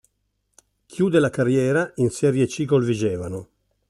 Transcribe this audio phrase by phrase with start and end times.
[0.87, 3.49] Chiude la carriera in Serie C col Vigevano.